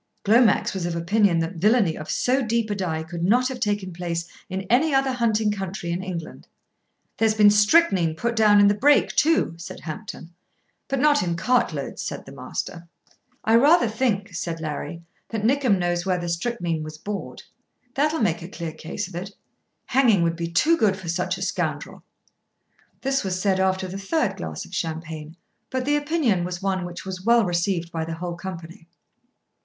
Glomax 0.23 0.73
was 0.73 0.87
of 0.87 0.95
opinion 0.95 1.37
that 1.41 1.57
villainy 1.57 1.95
of 1.95 2.09
so 2.09 2.41
deep 2.41 2.71
a 2.71 2.75
dye 2.75 3.03
could 3.03 3.23
not 3.23 3.47
have 3.49 3.59
taken 3.59 3.93
place 3.93 4.25
in 4.49 4.63
any 4.63 4.95
other 4.95 5.11
hunting 5.11 5.51
country 5.51 5.91
in 5.91 6.01
England. 6.01 6.47
"There's 7.17 7.35
been 7.35 7.51
strychnine 7.51 8.15
put 8.15 8.35
down 8.35 8.59
in 8.59 8.67
the 8.67 8.73
Brake 8.73 9.15
too," 9.15 9.53
said 9.59 9.81
Hampton. 9.81 10.33
"But 10.87 10.97
not 11.01 11.21
in 11.21 11.35
cartloads," 11.35 12.01
said 12.01 12.25
the 12.25 12.31
Master. 12.31 12.87
"I 13.43 13.53
rather 13.53 13.87
think," 13.87 14.33
said 14.33 14.59
Larry, 14.59 15.03
"that 15.29 15.43
Nickem 15.43 15.77
knows 15.77 16.03
where 16.03 16.17
the 16.17 16.29
strychnine 16.29 16.81
was 16.81 16.97
bought. 16.97 17.43
That'll 17.93 18.21
make 18.21 18.41
a 18.41 18.47
clear 18.49 18.73
case 18.73 19.07
of 19.07 19.13
it. 19.13 19.35
Hanging 19.85 20.23
would 20.23 20.35
be 20.35 20.47
too 20.47 20.77
good 20.77 20.97
for 20.97 21.09
such 21.09 21.37
a 21.37 21.43
scoundrel." 21.43 22.01
This 23.01 23.23
was 23.23 23.39
said 23.39 23.59
after 23.59 23.87
the 23.87 23.99
third 23.99 24.35
glass 24.37 24.65
of 24.65 24.73
champagne, 24.73 25.37
but 25.69 25.85
the 25.85 25.95
opinion 25.95 26.43
was 26.43 26.59
one 26.59 26.85
which 26.85 27.05
was 27.05 27.23
well 27.23 27.45
received 27.45 27.91
by 27.91 28.03
the 28.03 28.15
whole 28.15 28.33
company. 28.33 28.87